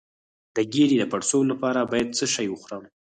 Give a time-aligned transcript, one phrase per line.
[0.55, 2.83] د ګیډې د پړسوب لپاره باید څه شی وخورم؟